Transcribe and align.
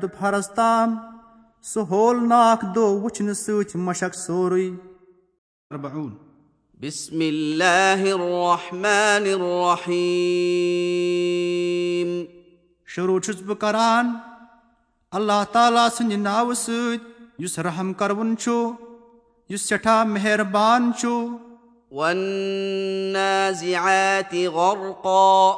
پٮ۪ٹھ 0.00 0.02
دُپہرس 0.02 0.50
تام 0.50 0.96
سُہ 1.62 1.80
ہولناک 1.80 2.64
دۄہ 2.74 2.82
وٕچھنہٕ 2.82 3.32
سۭتۍ 3.32 3.74
مشق 3.74 4.14
سورُے۔ 4.14 4.70
بسم 6.80 7.20
الله 7.20 8.00
الرحمن 8.00 9.40
الرحيم 9.40 12.24
شروٗع 12.86 13.18
چھُس 13.18 13.36
بہٕ 13.46 13.56
کران 13.56 14.12
اللہ 15.10 15.44
تعالیٰ 15.52 15.88
سٕنٛدِ 15.88 16.16
ناوٕ 16.16 16.54
سۭتۍ 16.54 16.98
یُس 17.38 17.58
رحم 17.58 17.92
کروُن 17.92 18.36
چھُ 18.36 18.70
یُس 19.48 19.68
سٮ۪ٹھاہ 19.68 20.04
مہربان 20.04 20.90
چھُ۔ 20.98 21.28
والنازعات 21.90 24.34
غرقا۔ 24.54 25.52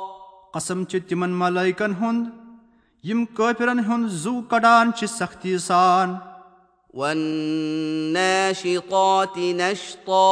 قسم 0.52 0.84
چھِ 0.84 0.98
تِمن 1.08 1.30
ملٲیکن 1.30 1.92
ہُنٛد 2.00 2.39
یِم 3.08 3.20
کٲفرن 3.36 3.78
ہُنٛد 3.88 4.10
زُو 4.22 4.32
کڑان 4.50 4.86
چھِ 4.96 5.02
سختی 5.08 5.54
سان 5.66 6.08
والناشطات 6.98 8.24
نشطا 9.60 10.28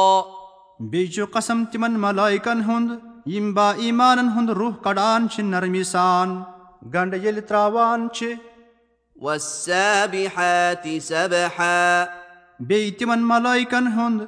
بیٚیہِ 0.91 1.11
چھُ 1.13 1.21
قسم 1.33 1.59
تِمن 1.71 1.93
ملٲیکن 2.01 2.59
ہُنٛد 2.67 2.89
یِم 3.33 3.47
با 3.53 3.67
ایمانن 3.83 4.29
ہُنٛد 4.35 4.49
روح 4.59 4.75
کڑان 4.83 5.21
چھِ 5.31 5.37
نرمی 5.43 5.83
سان 5.93 6.29
گنڈٕ 6.93 7.13
ییٚلہِ 7.23 7.43
تراوان 7.47 7.99
چھِ 8.15 8.21
والسابحات 9.21 10.85
سبحا 11.07 11.79
بیٚیہِ 12.59 12.95
تِمن 12.99 13.21
ملٲیکن 13.29 13.85
ہُنٛد 13.95 14.19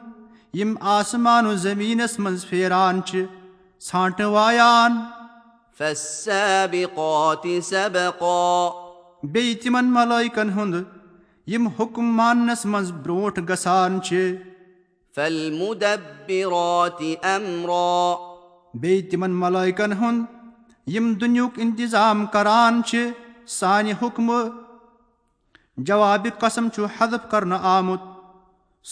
یِم 0.60 0.72
آسمان 0.98 1.44
و 1.48 1.54
زمیٖنس 1.66 2.14
منٛز 2.20 2.42
پھیران 2.50 2.96
چھِ 3.08 3.14
ژھانٛٹہٕ 3.88 4.32
وایان 4.36 4.92
فالسابقات 5.82 7.46
سبقا. 7.64 8.70
بیٚیہِ 9.24 9.62
تِمن 9.62 9.86
ملٲیکن 9.94 10.50
ہُنٛد 10.56 10.84
یِم 11.52 11.68
حُکم 11.68 12.06
ماننس 12.18 12.66
منٛز 12.66 12.92
برٛونٛٹھ 12.92 13.40
گژھان 13.50 14.02
چھِ 14.02 14.36
فالمدبرات 15.16 17.02
امرا 17.24 17.96
بیٚیہِ 18.82 19.10
تِمن 19.12 19.32
ملٲیکن 19.42 19.92
ہُنٛد 20.02 20.90
یِم 20.94 21.14
دُنیہُک 21.22 21.60
انتظام 21.66 22.26
کران 22.34 22.82
چھِ 22.88 23.10
سانہِ 23.58 23.94
حُکمہٕ 24.02 24.50
جوابِ 25.88 26.30
قسم 26.40 26.70
چھُ 26.76 26.86
ہدف 27.00 27.30
کرنہٕ 27.32 27.62
آمُت 27.76 28.02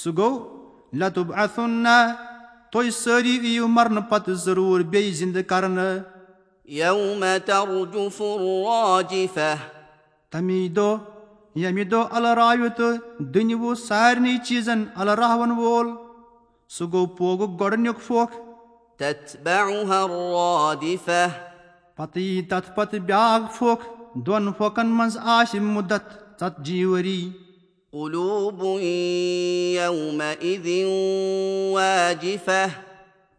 سُہ 0.03 0.09
گوٚو 0.17 0.35
لطب 0.99 1.27
اتھُن 1.43 1.85
تُہۍ 2.71 2.89
سٲری 3.03 3.35
یِیِو 3.43 3.67
مرنہٕ 3.67 4.09
پتہٕ 4.09 4.41
ضروٗر 4.45 4.81
بیٚیہِ 4.81 5.13
زِندٕ 5.19 5.43
کرنہٕ 5.47 6.18
يوم 6.69 7.23
ترجف 7.45 8.21
الراجفة 8.21 9.57
تمی 10.31 10.67
دۄہ 10.75 10.97
ییٚمہِ 11.55 11.83
دۄہ 11.91 12.07
الہٕ 12.15 12.33
راوِ 12.35 12.67
تہٕ 12.77 12.97
دُنوٕ 13.33 13.75
سارنٕے 13.87 14.35
چیٖزن 14.47 14.83
الہٕ 14.95 15.15
راوَن 15.19 15.51
وول 15.59 15.87
سُہ 16.75 16.85
گوٚو 16.91 17.05
پوگُک 17.17 17.51
گۄڈٕنیُک 17.59 17.97
پھۄکھ 18.07 18.33
الرادفة 20.03 21.21
پتہٕ 21.95 22.21
یی 22.21 22.41
تتھ 22.49 22.69
پتہٕ 22.75 22.99
بیاکھ 23.07 23.45
پھۄکھ 23.57 23.83
دۄن 24.25 24.51
پھۄکھن 24.57 24.87
منٛز 24.97 25.17
آسہِ 25.37 25.59
مُدت 25.61 26.05
ژتجی 26.41 26.83
ؤری 26.83 27.21
قلوب 27.93 28.61
يومئذ 29.79 30.67
واجفة 31.73 32.61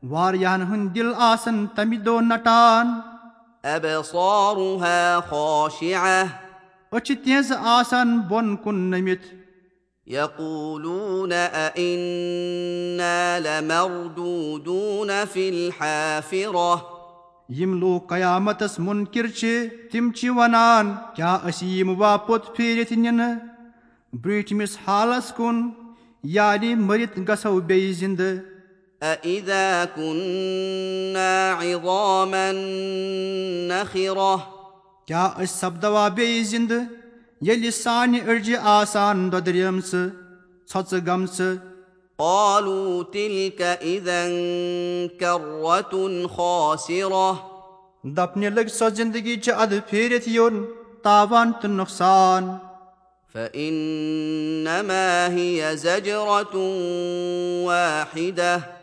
واریاہن 0.03 0.63
ہٕنٛدۍ 0.63 0.95
دِل 0.95 1.13
آسن 1.31 1.67
تمہِ 1.77 1.99
دۄہ 2.05 2.21
نٹان 2.29 2.87
أبصارها 3.65 5.21
خاشعة. 5.21 6.27
أچھ 6.93 7.13
تِہنٛزٕ 7.25 7.57
آسن 7.61 8.21
بۄن 8.21 8.57
کُن 8.57 8.75
نٔمِتھ 8.75 9.35
يقولون 10.07 11.33
أئنا 11.33 13.39
لمردودون 13.39 15.11
في 15.33 15.49
الحافرة. 15.49 16.77
یِم 17.49 17.81
لوٗکھ 17.81 18.09
قیامتس 18.09 18.79
مُنکِر 18.79 19.27
چھِ 19.27 19.67
تِم 19.93 20.13
چھِ 20.13 20.29
ونان 20.29 20.95
کیاہ 21.15 21.49
أسۍ 21.49 21.63
یِم 21.63 22.01
واپت 22.01 22.57
پھیٖرِتھ 22.57 22.93
نِنہٕ 22.93 23.37
برٛونٛٹھمِس 24.13 24.79
حالس 24.87 25.33
کُن 25.37 25.71
یعنی 26.23 26.75
مٔرِتھ 26.75 27.21
گژھو 27.29 27.61
بیٚیہِ 27.61 27.95
زِندٕ 27.95 28.60
أإذا 29.03 29.85
كنا 29.97 31.53
عظاما 31.53 32.53
نخرة. 33.69 34.37
کیاہ 35.07 35.31
أسۍ 35.43 35.47
سپدوا 35.47 36.09
بیٚیہِ 36.09 36.45
زِندٕ 36.45 36.81
ییٚلہِ 37.43 37.71
سانہِ 37.73 38.29
أڑجہِ 38.29 38.57
آسان 38.63 39.17
دۄدریمژٕ 39.33 40.05
ژھۄژٕ 40.73 41.01
گٔمژٕ 41.07 41.59
قالوا 42.19 43.05
تلك 43.13 43.61
إذا 43.63 44.23
كرة 45.21 46.27
خاسرة. 46.37 47.37
دپنہِ 48.05 48.47
لٔگۍ 48.51 48.69
سۄ 48.69 48.89
زندگی 48.97 49.37
چھِ 49.37 49.53
ادٕ 49.63 49.81
پھیٖرِتھ 49.89 50.29
یُن 50.29 50.65
تاوان 51.03 51.53
تہٕ 51.61 51.71
نۄقصان 51.71 52.59
فإنما 53.35 55.09
هي 55.37 55.77
زجرة 55.77 56.55
واحدة 57.65 58.80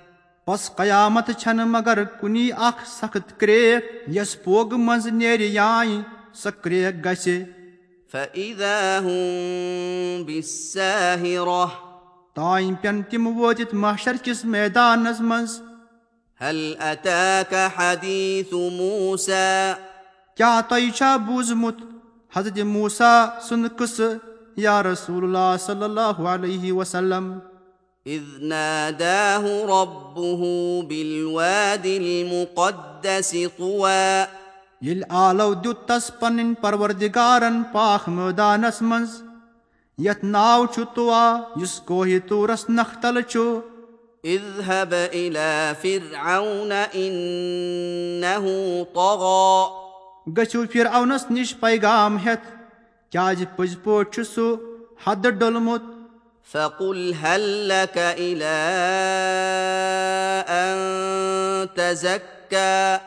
بس 0.48 0.70
قیامت 0.76 1.30
چھنہٕ 1.40 1.66
مگر 1.68 2.04
کُنی 2.20 2.50
اکھ 2.68 2.88
سخت 2.88 3.40
کرٛیکھ 3.40 3.86
یۄس 4.16 4.32
پوگہٕ 4.44 4.80
منٛزٕ 4.80 5.12
نیرِ 5.20 5.50
یانہِ 5.52 6.02
سۄ 6.42 6.50
کرٛیکھ 6.64 6.98
گژھِ 7.06 7.44
فإذا 8.12 9.00
هم 9.00 10.24
بالساهرة 10.28 11.66
تانۍ 12.36 12.76
پٮ۪ن 12.82 13.02
تِم 13.10 13.28
وٲتِتھ 13.40 13.74
ماشر 13.84 14.16
کِس 14.24 14.44
میدانس 14.54 15.20
منٛز 15.22 15.60
هل 16.42 16.62
أتاك 16.92 17.54
حديث 17.76 18.54
موسى 18.54 19.74
کیاہ 20.38 20.62
تۄہہِ 20.70 20.92
چھا 20.98 21.16
بوٗزمُت 21.28 21.84
حضرت 22.34 22.60
موسا 22.72 23.12
سُنٛد 23.50 23.78
قٕصہٕ 23.78 24.18
یا 24.66 24.82
رسول 24.84 25.24
اللہ 25.24 25.56
صلی 25.66 25.84
اللہ 25.84 26.22
علیہ 26.34 26.72
وسلم 26.74 27.32
إذ 28.08 28.24
ناداه 28.42 29.46
ربه 29.70 30.42
بالواد 30.90 31.86
المقدس 31.86 33.32
طوى. 33.58 34.26
ییٚلہِ 34.82 35.06
آلو 35.10 35.54
دیُت 35.64 35.88
تس 35.88 36.12
پنٕنۍ 36.20 36.54
پروردِگارن 36.62 37.64
پاکھ 37.72 38.10
مٲدانس 38.10 38.82
منٛز 38.82 39.12
یتھ 40.06 40.24
ناو 40.26 40.66
چھُ 40.74 40.84
تُوا 40.94 41.26
یُس 41.62 41.74
کوہہِ 41.86 42.20
طورس 42.30 42.66
نکھتل 42.70 43.22
چھُ 43.22 43.60
اذهب 44.24 44.94
إلى 44.94 45.74
فرعون 45.82 46.72
إنه 46.72 48.46
طغى. 48.94 50.32
گٔژھِو 50.38 50.62
پھر 50.72 50.86
اونس 50.94 51.30
نِش 51.32 51.54
پیغام 51.60 52.18
ہیٚتھ 52.26 52.48
کیازِ 53.12 53.44
پٔزۍ 53.56 53.78
پٲٹھۍ 53.84 54.12
چھُ 54.14 54.24
سُہ 54.34 54.48
حدٕ 55.08 55.30
ڈوٚلمُت 55.30 55.97
فقل 56.52 57.14
هل 57.22 57.70
لك 57.70 57.98
إلى 57.98 58.56
أن 60.48 60.78
تزكى 61.76 63.00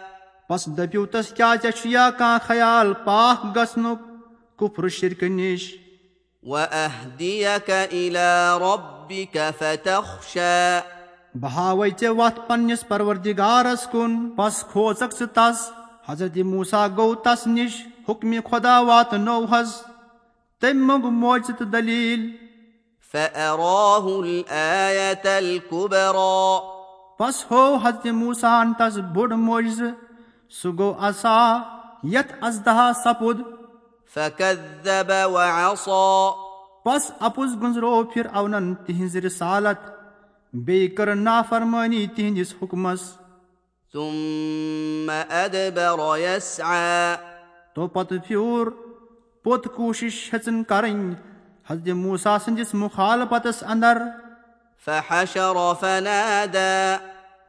بس 0.51 0.69
دٔپِو 0.69 1.07
تس 1.13 1.33
کیٛاہ 1.37 1.57
ژےٚ 1.63 1.77
چھُیا 1.83 2.11
کانٛہہ 2.19 2.47
خیال 2.47 2.93
نِش 5.23 5.63
وأهديك 6.43 7.71
إلى 7.71 8.59
ربك 8.61 9.51
فتخشى 9.59 10.81
بہٕ 11.35 11.51
ہاوے 11.55 11.89
ژےٚ 12.01 12.15
وتھ 12.17 12.41
پننِس 12.49 12.87
پروردِگارس 12.89 13.87
کُن 13.93 14.19
بس 14.37 14.65
کھوژکھ 14.73 15.17
ژٕ 15.19 15.29
تس 15.35 15.71
حضرت 16.09 16.37
موسا 16.53 16.87
گوٚو 16.97 17.15
تس 17.25 17.47
نِش 17.47 17.83
حُکمہِ 18.09 18.39
خۄدا 18.51 18.79
واتنو 18.89 19.45
حظ 19.51 19.71
تٔمۍ 20.61 20.83
موٚنٛگ 20.87 21.05
موجہِ 21.23 21.57
تہٕ 21.59 21.71
دٔلیٖل 21.73 22.50
فأراه 23.13 24.23
الآية 24.25 25.37
الكبرى. 25.37 26.59
بس 27.21 27.51
ہوو 27.51 27.79
حضرت 27.83 28.07
موسان 28.07 28.73
تس 28.75 28.99
بوٚڑ 28.99 29.33
موجزٕ 29.33 29.87
سُہ 30.51 30.69
گوٚو 30.79 31.05
اصا 31.05 31.63
یتھ 32.03 32.35
ازدہا 32.41 32.93
سپُد۔ 33.05 33.41
فكذب 34.15 35.13
وعصى. 35.25 36.31
بس 36.85 37.11
اپُز 37.21 37.63
گُزرو 37.63 38.05
پھر 38.05 38.27
اونن 38.33 38.75
تِہنٛزِ 38.75 39.17
رِسالت 39.17 39.91
بیٚیہِ 40.53 40.97
کٔر 40.97 41.15
نافرمٲنی 41.15 42.07
تِہنٛدِس 42.07 42.55
حُکمس۔ 42.63 43.01
ثم 43.93 45.11
أدبر 45.31 46.19
يسعى. 46.19 47.15
توپتہٕ 47.75 48.19
پھیوٗر 48.27 48.67
پوٚت 49.45 49.69
کوٗشِش 49.75 50.35
ہیٚژٕن 50.35 50.65
کرٕنۍ 50.65 51.30
حضرت 51.71 51.89
موسا 51.89 52.39
سٕنٛدِس 52.39 52.75
مُخالپتس 52.75 53.63
انٛدر 53.63 53.99
فحشر 54.85 55.73
فنادى. 55.81 56.97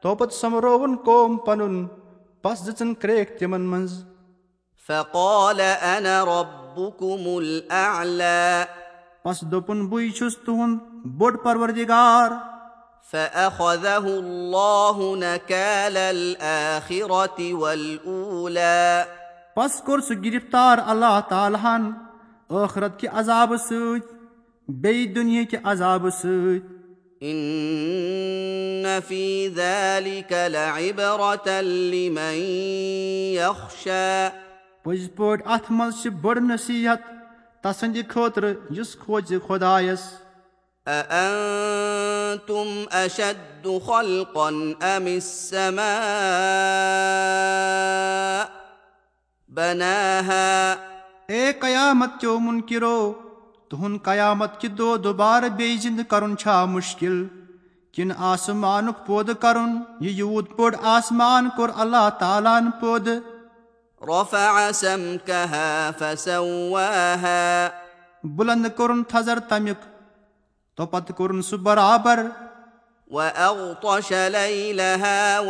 توپت 0.01 0.33
سومبرووُن 0.33 0.95
قوم 0.95 1.37
پنُن 1.37 1.87
بس 2.43 2.67
دِژٕن 2.67 2.93
کرٛیکھ 2.93 3.31
تِمن 3.39 3.61
منٛز. 3.61 4.03
فقال 4.87 5.61
انا 5.81 6.25
ربكم 6.25 7.37
الاعلى. 7.37 8.63
پس 9.23 9.41
دوٚپُن 9.41 9.87
بٕے 9.87 10.09
چھُس 10.09 10.37
تُہُنٛد 10.37 10.79
بوٚڑ 11.05 11.37
پروردِگار. 11.37 12.31
فاخذه 13.11 14.05
الله 14.05 15.15
نكال 15.17 15.97
الاخره 15.97 17.51
والاولى 17.51 19.01
پس 19.55 19.81
کوٚر 19.81 19.99
سُہ 19.99 20.23
گِرفتار 20.23 20.77
اللہ 20.85 21.19
تعالیٰ 21.29 21.59
ہن 21.63 22.10
ٲخرت 22.51 22.99
کہِ 22.99 23.09
عذابہٕ 23.19 23.57
سۭتۍ 23.67 23.99
بیٚیہِ 24.81 25.13
دُنہِکہِ 25.15 25.59
عذابہٕ 25.63 26.15
سۭتۍ 26.21 26.59
ان 27.21 28.99
في 29.07 29.49
ذلك 29.55 30.31
لعبره 30.33 31.61
لمن 31.61 32.37
يخشى 33.35 34.29
پٔزۍ 34.83 35.07
پٲٹھۍ 35.15 35.43
اتھ 35.45 35.71
منٛز 35.71 36.01
چھِ 36.01 36.09
بٔڑ 36.21 36.39
نصیحت 36.39 37.01
تسٕنٛدِ 37.63 38.01
خٲطرٕ 38.09 38.53
یُس 38.77 38.95
کھوژِ 39.05 39.27
خۄدایس 39.47 40.03
اانتم 40.87 42.67
اشد 42.91 43.67
خلقا 43.85 44.47
ام 44.95 45.05
السماء 45.05 45.85
بناها 49.49 50.90
اے 51.31 51.41
قیامت 51.59 52.11
چو 52.21 52.37
مُنکِرو 52.45 52.97
تُہُنٛد 53.69 54.03
قیامت 54.03 54.59
کہِ 54.61 54.69
دۄہ 54.77 54.97
دُبارٕ 55.03 55.49
بیٚیہِ 55.57 55.81
زِنٛدٕ 55.81 56.09
کرُن 56.11 56.37
چھا 56.37 56.55
مُشکِل 56.75 57.17
کِنہٕ 57.93 58.17
آسمانُک 58.31 59.05
پٲدٕ 59.07 59.35
کرُن 59.41 59.71
یہِ 60.05 60.11
یوٗت 60.21 60.47
بوٚڑ 60.57 60.73
آسمان 60.95 61.49
کوٚر 61.55 61.69
اللہ 61.83 62.09
تعالیٰ 62.19 62.57
ہن 62.59 62.67
پٲدٕ 62.81 63.19
رفع 64.01 64.71
سمكها 64.71 65.91
فسواها 65.97 67.69
بُلنٛد 68.23 68.75
کوٚرُن 68.77 69.03
تھزر 69.09 69.39
تمیُک 69.49 69.81
توپتہٕ 70.77 71.15
کوٚرُن 71.17 71.41
سُہ 71.49 71.57
برابر 71.67 72.19
ليلها 74.29 75.41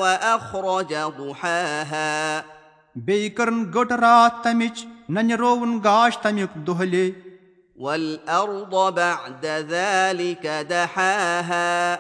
ضحاها 1.18 2.61
بیٚیہِ 2.96 3.36
کٔرٕن 3.36 3.64
گٔٹ 3.76 3.92
راتھ 4.02 4.44
تمِچ 4.44 4.86
ننہِ 5.10 5.34
رووُن 5.40 5.80
گاش 5.84 6.18
تمیُک 6.22 6.56
دۄہلے 6.68 7.10
بعد 8.96 9.46
ذلك 9.70 10.46
دحاها 10.70 11.96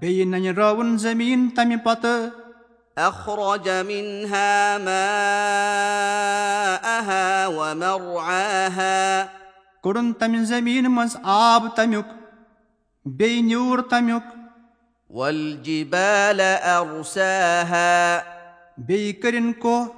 بیٚیہِ 0.00 0.26
ننہِ 0.26 0.48
رٲوُن 0.58 0.96
زٔمیٖن 0.98 1.48
تمہِ 1.56 1.76
پتہٕ 1.84 2.30
منها 3.88 4.78
ماءها 4.84 5.26
ومرعاها 7.56 8.96
کوٚڑُن 9.82 10.12
تمہِ 10.18 10.44
زٔمیٖنہِ 10.44 10.90
منٛز 10.90 11.16
آب 11.22 11.62
تمیُک 11.76 12.08
بیٚیہِ 13.04 13.42
نیوٗر 13.44 13.78
تمیُک 13.90 14.26
والجبال 15.10 16.40
ارساها 16.40 17.92
بیٚیہِ 18.78 19.12
کٔرِنۍ 19.22 19.52
کوہ 19.60 19.97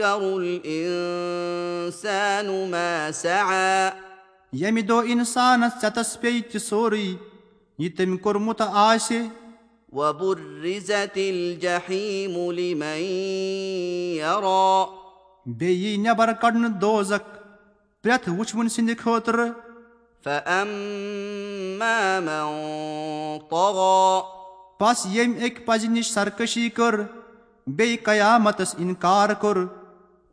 الانسان 0.00 1.90
ما 2.70 3.10
سعى. 3.14 3.90
ییٚمہِ 4.52 4.82
دۄہ 4.88 5.02
اِنسانس 5.08 5.72
ژٮ۪تس 5.82 6.20
پیٚیہِ 6.20 6.42
تہِ 6.52 6.60
سورُے 6.60 7.06
یہِ 7.78 7.88
تٔمۍ 7.96 8.18
کوٚرمُت 8.22 8.62
آسہِ 8.72 9.20
وبرزت 9.92 11.16
الجحيم 11.16 12.34
لمن 12.50 13.00
يرى. 14.20 14.66
بیٚیہِ 15.46 15.86
یی 15.86 15.96
نٮ۪بر 15.96 16.32
کڑنہٕ 16.32 16.80
دوزکھ 16.80 17.28
پرٛٮ۪تھ 18.02 18.28
وٕچھوُن 18.28 18.68
سٕنٛدِ 18.68 18.96
خٲطرٕ 18.98 19.48
فاما 20.24 21.96
من 22.24 22.46
طغى. 23.50 24.20
بس 24.80 25.06
ییٚمہِ 25.06 25.36
اَکہِ 25.44 25.64
پزِ 25.66 25.86
نِش 25.88 26.06
سرکٔشی 26.12 26.68
کٔر 26.68 26.94
بیٚیہِ 27.66 28.02
قیامتس 28.02 28.74
انکار 28.78 29.28
کوٚر 29.40 29.56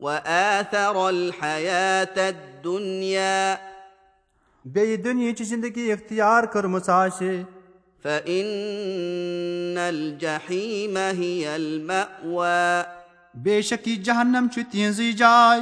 واثر 0.04 0.98
الحياه 1.10 2.16
الدنيا. 2.18 3.58
بیٚیہِ 4.66 5.04
دُنہِچ 5.04 5.42
زندگی 5.50 5.92
اختیار 5.92 6.44
کٔرمٕژ 6.54 6.90
آسہِ 6.90 7.32
فان 8.04 9.78
الجحيم 9.78 10.98
هي 10.98 11.48
الماوى 11.54 12.84
بے 13.44 13.62
شک 13.70 13.88
یہِ 13.88 14.04
جہنم 14.04 14.48
چھُ 14.54 14.62
تِہنٛزٕے 14.72 15.12
جاے 15.24 15.62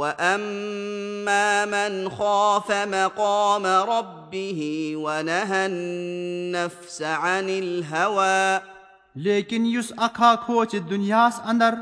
واما 0.00 1.64
من 1.70 2.08
خاف 2.18 2.70
مقام 2.94 3.66
ربه 3.66 4.60
ونهى 4.96 5.64
النفس 5.66 7.02
عن 7.02 7.48
الهوى 7.58 8.60
لیکِن 9.26 9.66
یُس 9.74 9.92
اکھا 10.08 10.34
کھوژِ 10.46 10.78
دُنیاہس 10.90 11.40
انٛدر 11.44 11.74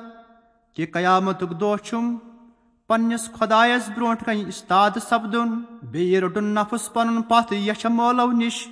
کہِ 0.75 0.93
قیامتُک 0.93 1.51
دۄہ 1.61 1.77
چھُم 1.85 2.17
پننِس 2.89 3.25
خۄدایس 3.33 3.89
برونٛٹھ 3.97 4.25
کنہِ 4.25 4.47
استاد 4.49 4.99
سپدُن 5.09 5.49
بیٚیہِ 5.93 6.21
روٚٹُن 6.21 6.55
نفس 6.55 6.93
پنُن 6.93 7.23
پتھ 7.29 7.53
یچھ 7.53 7.87
مٲلو 7.97 8.31
نِش 8.33 8.67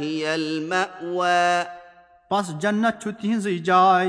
هي 0.00 0.26
الماوى 0.34 1.64
بس 2.30 2.46
جنت 2.62 2.94
چھُ 3.02 3.10
تِہنٛزٕے 3.20 3.58
جاے 3.68 4.08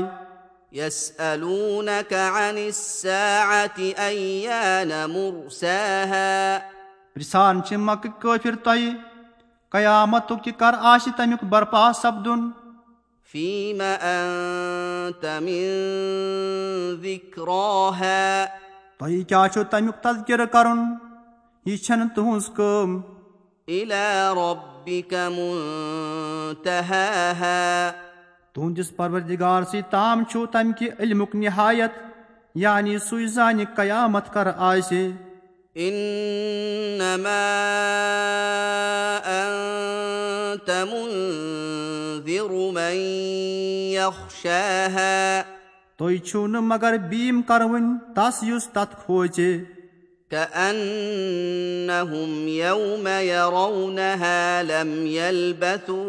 پرژھان 7.14 7.62
چھِ 7.66 7.76
مکہٕ 7.76 8.20
کٲفِر 8.20 8.54
تۄہہِ 8.64 8.92
قیامتُک 9.72 10.44
کہِ 10.44 10.52
کر 10.58 10.74
آسہِ 10.92 11.10
تمیُک 11.16 11.44
برپا 11.50 11.90
سپدُن 12.02 12.40
فيم 13.32 13.80
انت 13.80 15.24
من 15.24 15.64
ذكراها. 17.02 18.46
تۄہہِ 18.98 19.24
کیٛاہ 19.28 19.48
چھُ 19.48 19.62
تمیُک 19.70 19.96
تذکِرٕ 20.02 20.46
کرُن 20.52 20.80
یہِ 21.66 21.78
چھنہٕ 21.78 22.14
تُہنٛز 22.14 22.46
کٲم 22.56 23.00
الى 23.68 24.06
ربك 24.36 25.12
منتهاها. 25.14 26.00
تُہنٛدِس 28.52 28.96
پروردِگارسٕے 28.96 29.80
تام 29.90 30.24
چھُ 30.24 30.36
تمہِ 30.52 30.72
کہِ 30.78 30.88
علمُک 30.98 31.32
نِہایت 31.34 31.92
یعنی 32.54 32.98
سُے 32.98 33.26
زانہِ 33.26 33.64
قیامت 33.76 34.32
کر 34.32 34.46
آسہِ 34.56 35.10
منذر 42.26 42.52
من 42.74 42.96
يخشاها 43.94 45.44
تُہۍ 45.98 46.16
چھِو 46.26 46.46
نہٕ 46.46 46.62
مگر 46.62 46.96
بیٖم 47.10 47.42
کروٕنۍ 47.48 48.14
تس 48.14 48.42
یُس 48.42 48.68
تتھ 48.72 48.94
کھوژِ 49.04 49.36
كانهم 50.30 52.30
يوم 52.48 53.06
يرونها 53.06 54.62
لم 54.70 55.06
يلبثوا 55.06 56.06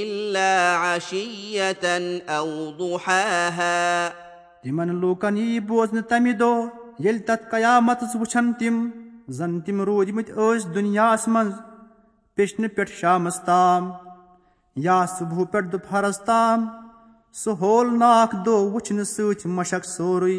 الا 0.00 0.52
عشيه 0.82 1.84
او 2.28 2.48
ضحاها 2.80 4.12
تِمن 4.62 4.88
لوٗکن 5.00 5.36
یی 5.36 5.60
بوزنہٕ 5.72 6.08
تمہِ 6.08 6.32
دۄہ 6.40 6.68
ییٚلہِ 6.98 7.20
تتھ 7.26 7.44
قیامتس 7.50 8.16
وٕچھن 8.16 8.52
تِم 8.58 8.76
زن 9.38 9.52
تِم 9.60 9.76
روٗدمٕتۍ 9.82 10.32
ٲسۍ 10.36 10.74
دُنیاہس 10.74 11.28
منٛز 11.28 11.54
پیٚچھنہٕ 12.34 12.74
پٮ۪ٹھ 12.76 12.92
شامس 13.00 13.36
تام 13.44 13.82
یا 14.86 15.04
صُبحہٕ 15.18 15.50
پٮ۪ٹھ 15.52 15.68
دُپہرس 15.72 16.18
تام 16.28 16.58
سُہ 17.40 17.50
ہولناک 17.60 18.30
دۄہ 18.44 18.58
وٕچھنہٕ 18.72 19.10
سۭتۍ 19.14 19.48
مشک 19.56 19.84
سورُے 19.94 20.38